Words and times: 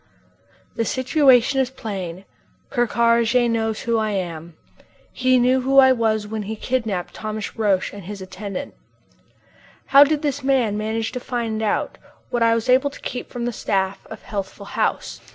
The 0.77 0.83
situation 0.83 1.59
is 1.59 1.69
plain. 1.69 2.25
Ker 2.71 2.87
Karraje 2.87 3.47
knows 3.47 3.81
who 3.81 3.99
I 3.99 4.09
am. 4.09 4.57
He 5.13 5.37
knew 5.37 5.61
who 5.61 5.77
I 5.77 5.91
was 5.91 6.25
when 6.25 6.41
he 6.41 6.55
kidnapped 6.55 7.13
Thomas 7.13 7.55
Roch 7.55 7.93
and 7.93 8.05
his 8.05 8.19
attendant. 8.19 8.73
How 9.85 10.03
did 10.03 10.23
this 10.23 10.41
man 10.41 10.75
manage 10.75 11.11
to 11.11 11.19
find 11.19 11.61
out 11.61 11.99
what 12.31 12.41
I 12.41 12.55
was 12.55 12.67
able 12.67 12.89
to 12.89 12.99
keep 13.01 13.29
from 13.29 13.45
the 13.45 13.53
staff 13.53 14.07
of 14.07 14.23
Healthful 14.23 14.65
House? 14.73 15.21